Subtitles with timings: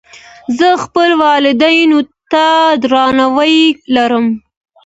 [0.57, 1.99] زه خپلو والدینو
[2.31, 2.45] ته
[2.81, 3.59] درناوی
[3.95, 4.25] لرم.